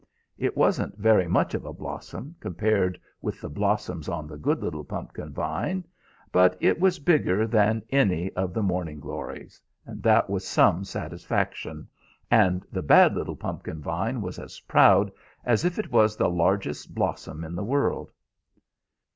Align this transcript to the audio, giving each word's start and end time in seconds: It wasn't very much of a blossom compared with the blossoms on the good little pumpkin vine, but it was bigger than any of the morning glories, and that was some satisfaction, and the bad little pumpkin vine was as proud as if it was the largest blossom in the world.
It 0.39 0.57
wasn't 0.57 0.97
very 0.97 1.27
much 1.27 1.53
of 1.53 1.63
a 1.63 1.71
blossom 1.71 2.35
compared 2.39 2.99
with 3.21 3.39
the 3.39 3.51
blossoms 3.51 4.09
on 4.09 4.25
the 4.25 4.35
good 4.35 4.63
little 4.63 4.83
pumpkin 4.83 5.31
vine, 5.31 5.85
but 6.31 6.57
it 6.59 6.79
was 6.79 6.97
bigger 6.97 7.45
than 7.45 7.83
any 7.91 8.31
of 8.33 8.51
the 8.55 8.63
morning 8.63 8.99
glories, 8.99 9.61
and 9.85 10.01
that 10.01 10.27
was 10.27 10.43
some 10.47 10.83
satisfaction, 10.85 11.87
and 12.31 12.65
the 12.71 12.81
bad 12.81 13.13
little 13.13 13.35
pumpkin 13.35 13.79
vine 13.79 14.21
was 14.23 14.39
as 14.39 14.59
proud 14.61 15.11
as 15.45 15.65
if 15.65 15.77
it 15.77 15.91
was 15.91 16.17
the 16.17 16.31
largest 16.31 16.95
blossom 16.95 17.43
in 17.43 17.53
the 17.53 17.63
world. 17.63 18.11